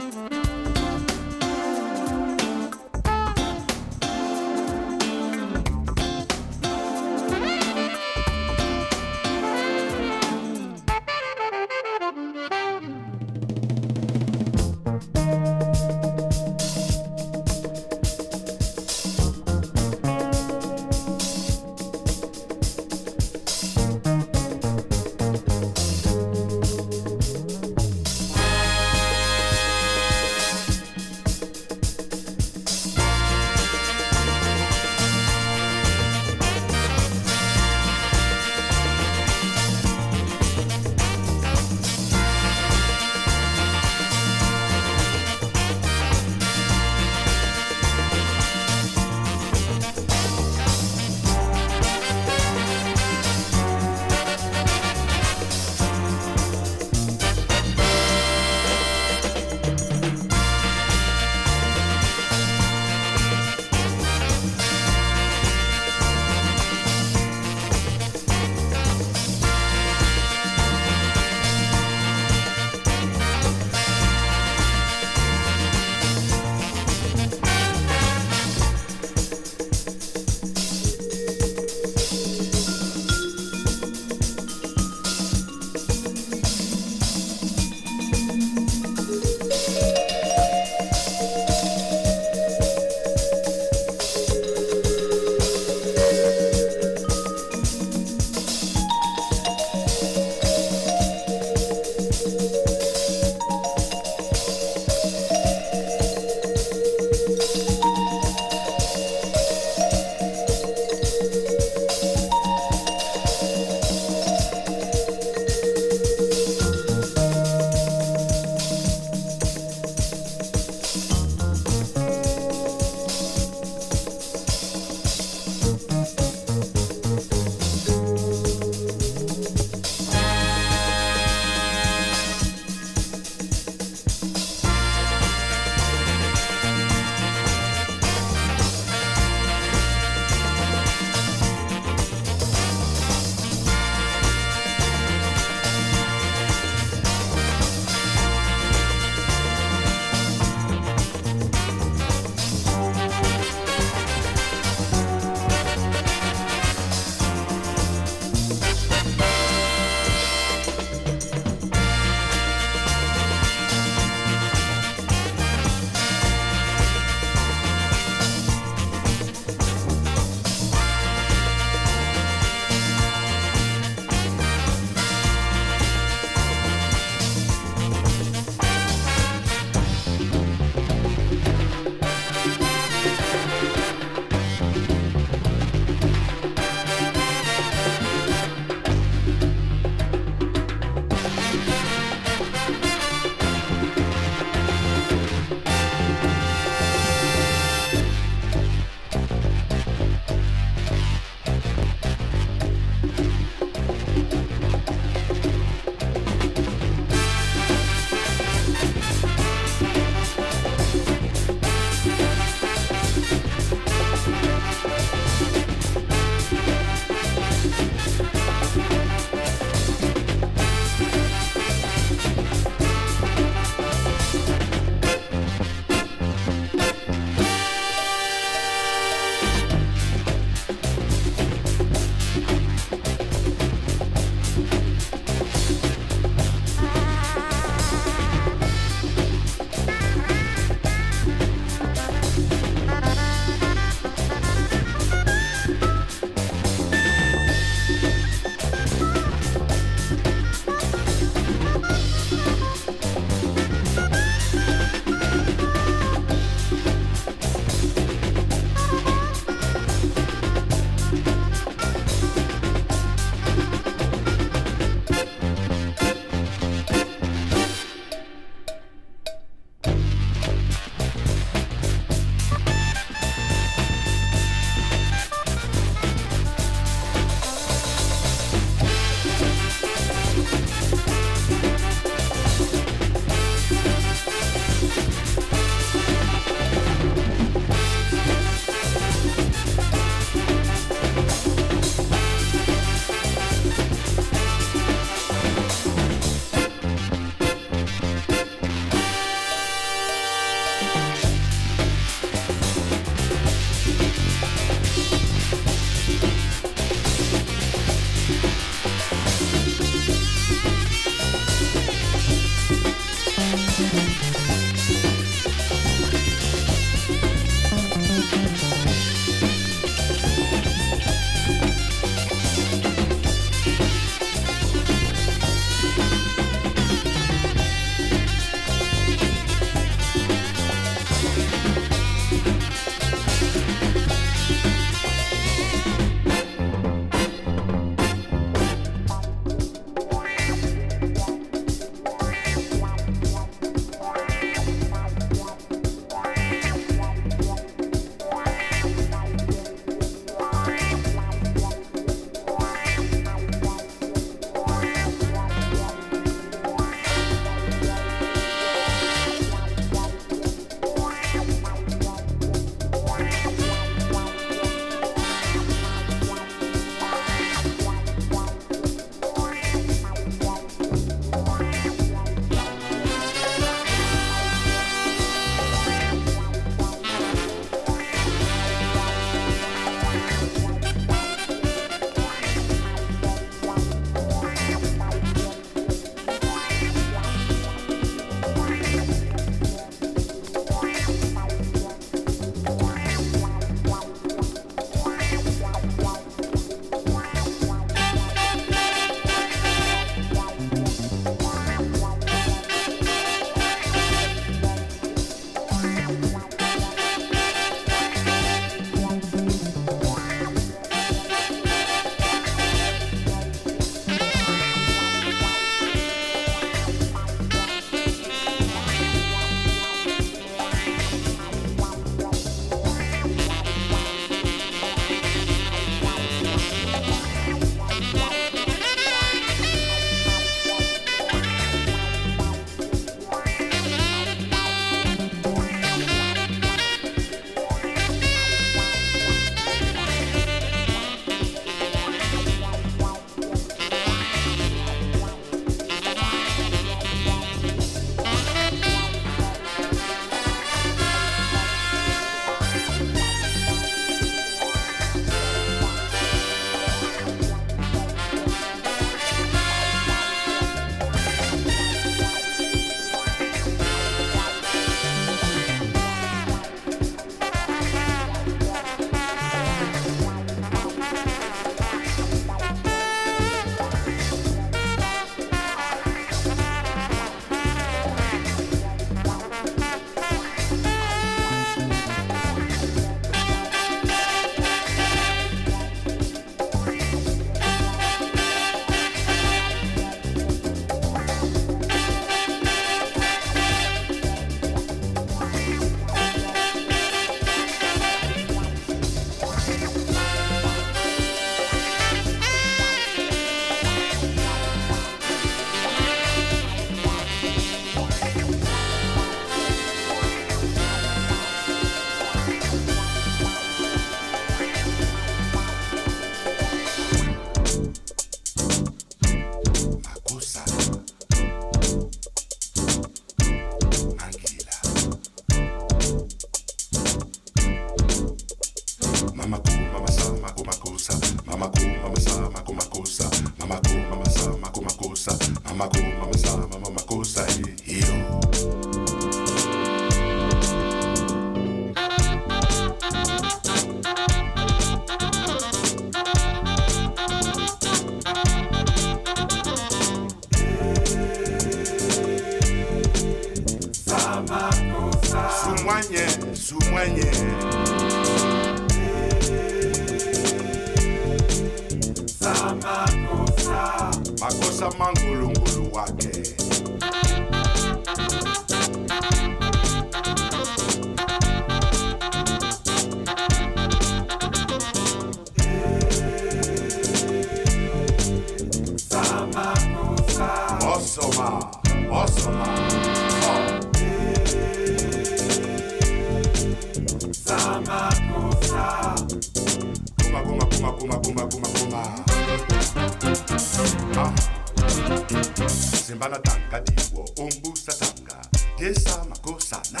Sibana 596.22 596.38
tanga 596.38 596.80
diwo 596.80 597.24
ndiwo 597.24 597.24
ombusatanga 597.38 598.36
yesa 598.78 599.24
makosana 599.24 600.00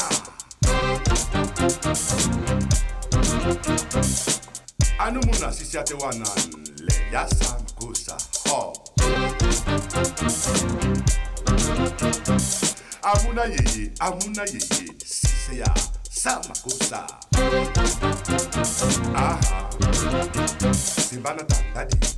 anumuna 4.98 5.52
sisiatewanan 5.52 6.28
le 6.76 6.94
yasa 7.12 7.58
makosa 7.58 8.16
ho. 8.48 8.72
Amuna 13.02 13.44
yeye 13.44 13.90
amuna 13.98 14.42
yeye 14.44 14.92
siseya 15.06 15.74
samakosa 16.10 17.06
aha. 19.14 19.70
Simbanatanga 21.10 21.84
ndiwo 21.84 22.11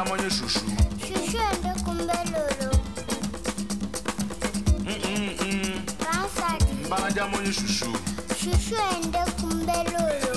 amonye 0.00 0.30
shushu 0.30 0.60
shushu 1.06 1.38
ende 1.52 1.70
kumbelolo 1.84 2.70
bansadi 6.04 6.72
mbala 6.86 7.10
ndi 7.10 7.20
amonye 7.20 7.52
shushu 7.52 7.90
shushu 8.40 8.74
ende 8.96 9.18
kumbelolo 9.40 10.29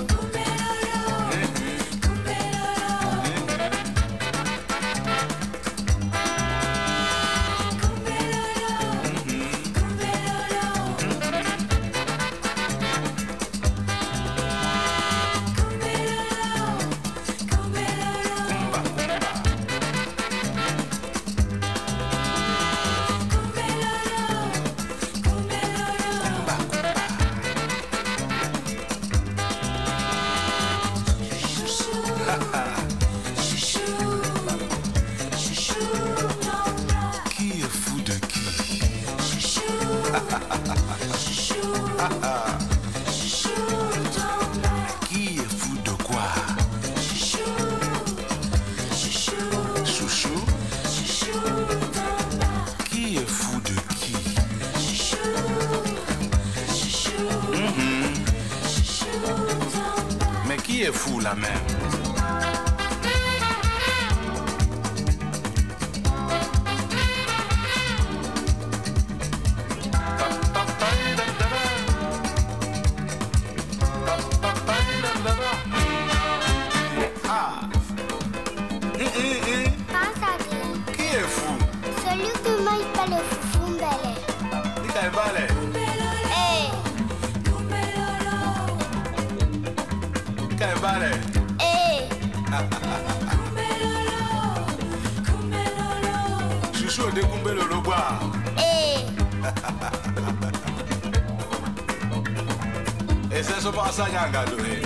C'est 103.44 103.50
Ese 103.50 103.60
eso 103.60 103.72
pasa 103.74 104.08
ñanga, 104.08 104.46
tú 104.46 104.56
eh. 104.66 104.82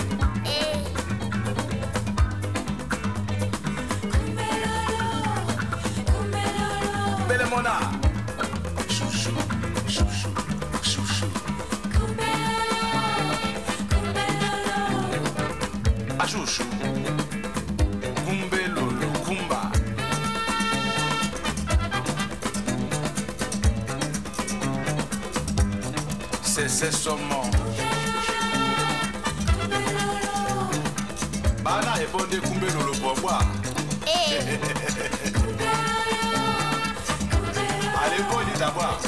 Belemona. 7.28 7.78
Chouchou, 8.88 9.36
chouchou, 9.86 10.32
chouchou. 10.82 11.30
Chouchou. 16.26 16.64
Kumba. 19.24 19.62
C'est 26.42 26.68
ce 26.92 27.10
moment. 27.10 27.47
débordé 32.08 32.38
Kumbelo 32.38 32.86
le 32.86 32.92
pourboire. 32.98 33.42
Eh. 34.06 34.10
Allez, 38.04 38.22
bon, 38.30 38.38
d'abord. 38.58 38.98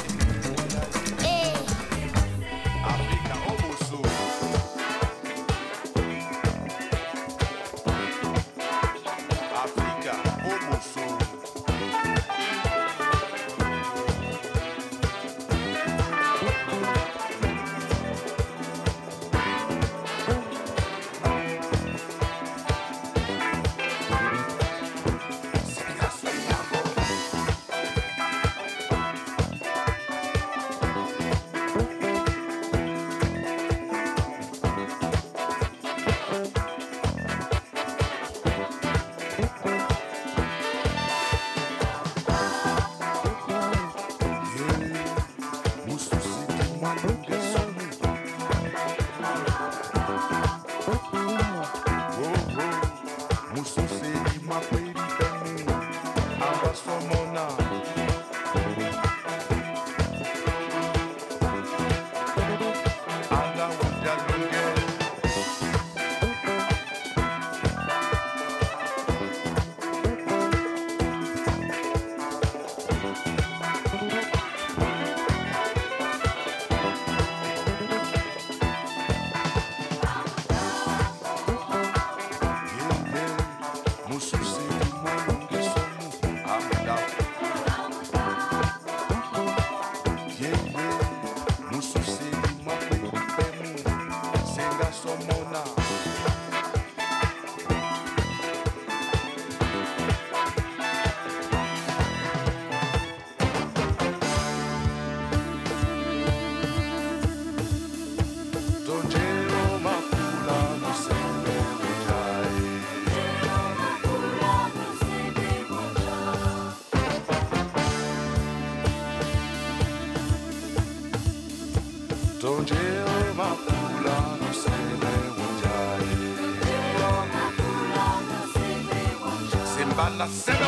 the 130.27 130.60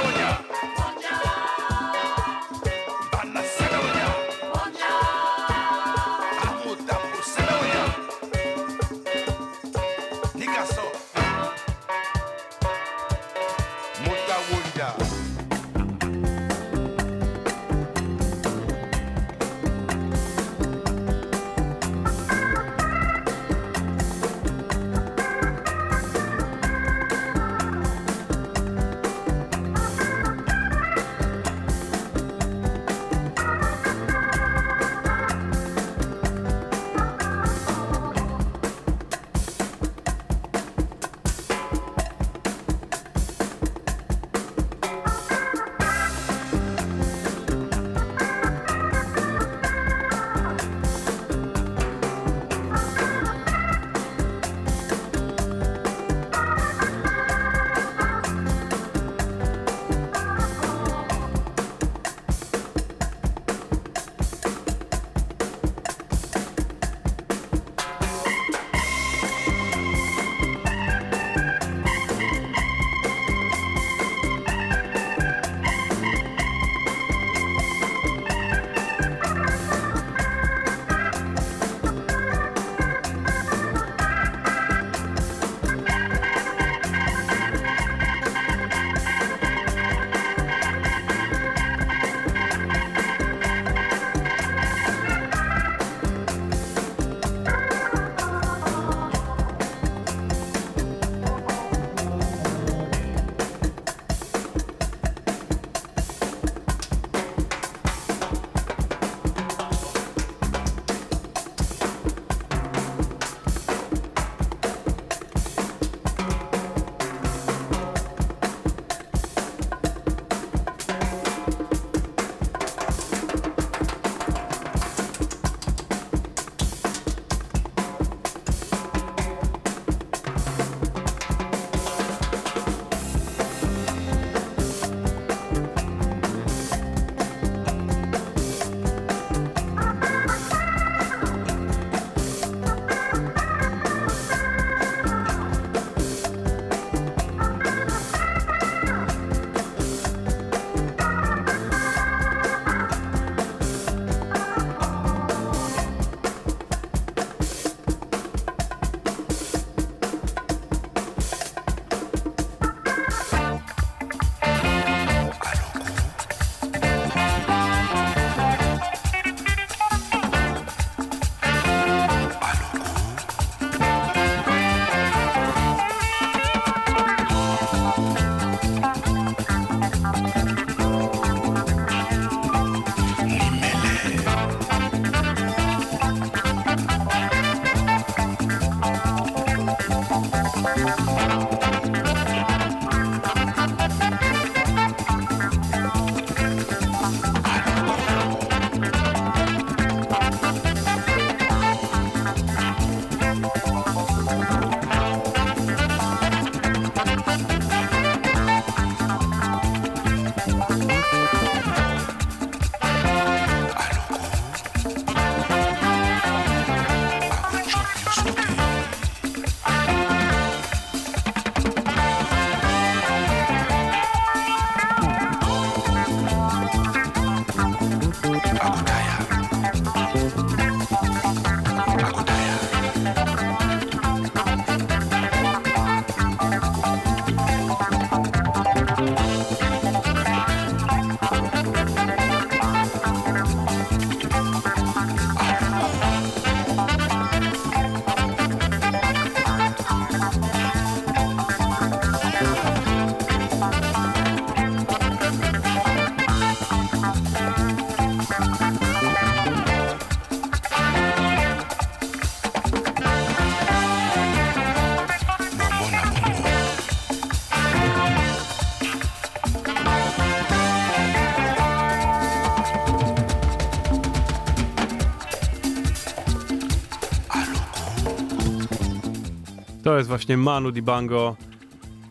To 279.83 279.97
jest 279.97 280.09
właśnie 280.09 280.37
Manu 280.37 280.71
Dibango 280.71 281.35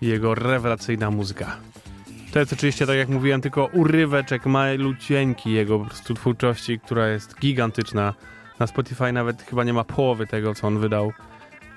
i 0.00 0.06
jego 0.06 0.34
rewelacyjna 0.34 1.10
muzyka. 1.10 1.56
To 2.32 2.38
jest 2.38 2.52
oczywiście, 2.52 2.86
tak 2.86 2.96
jak 2.96 3.08
mówiłem, 3.08 3.40
tylko 3.40 3.64
uryweczek 3.72 4.46
malucieńki 4.46 5.52
jego 5.52 5.78
prostu 5.78 6.14
twórczości, 6.14 6.80
która 6.80 7.08
jest 7.08 7.40
gigantyczna. 7.40 8.14
Na 8.58 8.66
Spotify 8.66 9.12
nawet 9.12 9.42
chyba 9.42 9.64
nie 9.64 9.72
ma 9.72 9.84
połowy 9.84 10.26
tego, 10.26 10.54
co 10.54 10.66
on 10.66 10.78
wydał, 10.78 11.12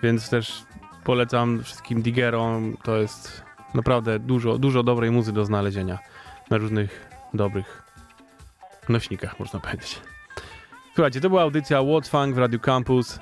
więc 0.03 0.29
też 0.29 0.63
polecam 1.03 1.63
wszystkim 1.63 2.01
diggerom. 2.01 2.77
To 2.83 2.97
jest 2.97 3.43
naprawdę 3.73 4.19
dużo, 4.19 4.57
dużo 4.57 4.83
dobrej 4.83 5.11
muzy 5.11 5.33
do 5.33 5.45
znalezienia 5.45 5.99
na 6.49 6.57
różnych 6.57 7.09
dobrych 7.33 7.83
nośnikach, 8.89 9.39
można 9.39 9.59
powiedzieć. 9.59 10.01
Słuchajcie, 10.95 11.21
to 11.21 11.29
była 11.29 11.41
audycja 11.41 11.77
What's 11.77 12.09
Funk 12.09 12.35
w 12.35 12.37
Radio 12.37 12.59
Campus. 12.59 13.19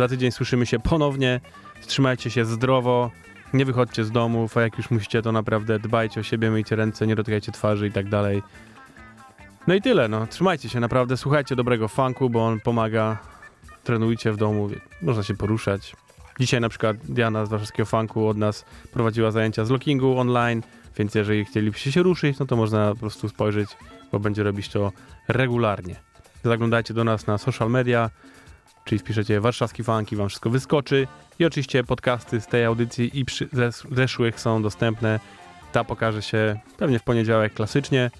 Za 0.00 0.08
tydzień 0.08 0.32
słyszymy 0.32 0.66
się 0.66 0.78
ponownie. 0.78 1.40
Trzymajcie 1.86 2.30
się 2.30 2.44
zdrowo, 2.44 3.10
nie 3.52 3.64
wychodźcie 3.64 4.04
z 4.04 4.10
domów, 4.10 4.56
a 4.56 4.62
jak 4.62 4.78
już 4.78 4.90
musicie, 4.90 5.22
to 5.22 5.32
naprawdę 5.32 5.78
dbajcie 5.78 6.20
o 6.20 6.22
siebie, 6.22 6.50
myjcie 6.50 6.76
ręce, 6.76 7.06
nie 7.06 7.16
dotykajcie 7.16 7.52
twarzy 7.52 7.86
i 7.86 7.92
tak 7.92 8.08
dalej. 8.08 8.42
No 9.66 9.74
i 9.74 9.82
tyle, 9.82 10.08
no. 10.08 10.26
Trzymajcie 10.26 10.68
się 10.68 10.80
naprawdę, 10.80 11.16
słuchajcie 11.16 11.56
dobrego 11.56 11.88
funku, 11.88 12.30
bo 12.30 12.46
on 12.46 12.60
pomaga. 12.60 13.18
Trenujcie 13.84 14.32
w 14.32 14.36
domu, 14.36 14.68
można 15.02 15.22
się 15.22 15.34
poruszać. 15.34 15.96
Dzisiaj 16.38 16.60
na 16.60 16.68
przykład 16.68 16.96
Diana 16.96 17.46
z 17.46 17.48
warszawskiego 17.48 17.86
funku 17.86 18.28
od 18.28 18.36
nas 18.36 18.64
prowadziła 18.92 19.30
zajęcia 19.30 19.64
z 19.64 19.70
lockingu 19.70 20.18
online, 20.18 20.62
więc 20.96 21.14
jeżeli 21.14 21.44
chcielibyście 21.44 21.92
się 21.92 22.02
ruszyć, 22.02 22.38
no 22.38 22.46
to 22.46 22.56
można 22.56 22.90
po 22.90 23.00
prostu 23.00 23.28
spojrzeć, 23.28 23.68
bo 24.12 24.18
będzie 24.18 24.42
robić 24.42 24.68
to 24.68 24.92
regularnie. 25.28 25.96
Zaglądajcie 26.44 26.94
do 26.94 27.04
nas 27.04 27.26
na 27.26 27.38
social 27.38 27.70
media, 27.70 28.10
czyli 28.90 28.98
wpiszecie 28.98 29.40
warszawski 29.40 29.84
funk 29.84 30.12
i 30.12 30.16
wam 30.16 30.28
wszystko 30.28 30.50
wyskoczy. 30.50 31.06
I 31.38 31.44
oczywiście 31.44 31.84
podcasty 31.84 32.40
z 32.40 32.46
tej 32.46 32.64
audycji 32.64 33.18
i 33.18 33.24
przy, 33.24 33.48
zeszłych 33.92 34.40
są 34.40 34.62
dostępne. 34.62 35.20
Ta 35.72 35.84
pokaże 35.84 36.22
się 36.22 36.60
pewnie 36.78 36.98
w 36.98 37.02
poniedziałek 37.02 37.54
klasycznie, 37.54 38.10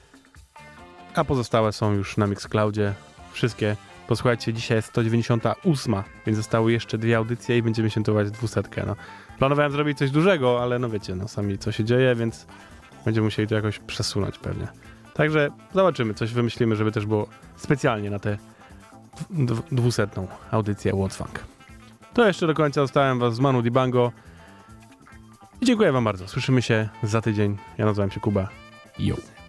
a 1.14 1.24
pozostałe 1.24 1.72
są 1.72 1.92
już 1.92 2.16
na 2.16 2.26
Mixcloudzie. 2.26 2.94
Wszystkie. 3.32 3.76
Posłuchajcie, 4.08 4.52
dzisiaj 4.52 4.78
jest 4.78 4.88
198, 4.88 5.94
więc 6.26 6.38
zostały 6.38 6.72
jeszcze 6.72 6.98
dwie 6.98 7.16
audycje 7.16 7.58
i 7.58 7.62
będziemy 7.62 7.90
świętować 7.90 8.30
200. 8.30 8.62
No. 8.86 8.96
Planowałem 9.38 9.72
zrobić 9.72 9.98
coś 9.98 10.10
dużego, 10.10 10.62
ale 10.62 10.78
no 10.78 10.90
wiecie, 10.90 11.14
no 11.14 11.28
sami 11.28 11.58
co 11.58 11.72
się 11.72 11.84
dzieje, 11.84 12.14
więc 12.14 12.46
będziemy 13.04 13.24
musieli 13.24 13.48
to 13.48 13.54
jakoś 13.54 13.78
przesunąć 13.78 14.38
pewnie. 14.38 14.68
Także 15.14 15.50
zobaczymy, 15.74 16.14
coś 16.14 16.32
wymyślimy, 16.32 16.76
żeby 16.76 16.92
też 16.92 17.06
było 17.06 17.28
specjalnie 17.56 18.10
na 18.10 18.18
te 18.18 18.38
200 19.70 20.08
audycję 20.50 20.94
Łotwang. 20.94 21.44
To 22.14 22.26
jeszcze 22.26 22.46
do 22.46 22.54
końca 22.54 22.80
zostałem 22.80 23.18
Was 23.18 23.34
z 23.34 23.40
Manu 23.40 23.62
Dibango. 23.62 24.12
I 25.60 25.66
dziękuję 25.66 25.92
Wam 25.92 26.04
bardzo. 26.04 26.28
Słyszymy 26.28 26.62
się 26.62 26.88
za 27.02 27.20
tydzień. 27.20 27.56
Ja 27.78 27.84
nazywam 27.84 28.10
się 28.10 28.20
Kuba. 28.20 28.48
Yo. 28.98 29.39